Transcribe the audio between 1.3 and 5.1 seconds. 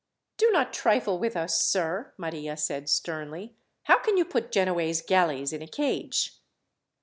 us, sir," Maria said sternly. "How can you put Genoese